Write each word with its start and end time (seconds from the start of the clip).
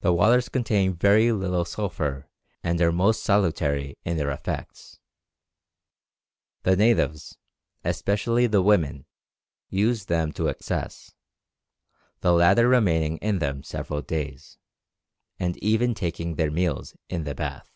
The 0.00 0.14
waters 0.14 0.48
contain 0.48 0.94
very 0.94 1.30
little 1.30 1.66
sulphur 1.66 2.26
and 2.64 2.80
are 2.80 2.90
most 2.90 3.22
salutary 3.22 3.98
in 4.02 4.16
their 4.16 4.30
effects. 4.30 4.98
The 6.62 6.74
natives, 6.74 7.36
especially 7.84 8.46
the 8.46 8.62
women, 8.62 9.04
use 9.68 10.06
them 10.06 10.32
to 10.32 10.48
excess, 10.48 11.12
the 12.22 12.32
latter 12.32 12.66
remaining 12.66 13.18
in 13.18 13.38
them 13.38 13.62
several 13.62 14.00
days, 14.00 14.56
and 15.38 15.58
even 15.58 15.92
taking 15.94 16.36
their 16.36 16.50
meals 16.50 16.96
in 17.10 17.24
the 17.24 17.34
bath. 17.34 17.68